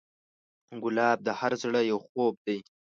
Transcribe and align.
ګلاب 0.83 1.17
د 1.23 1.27
هر 1.39 1.51
زړه 1.63 1.79
یو 1.91 1.97
خوب 2.07 2.33
دی. 2.45 2.57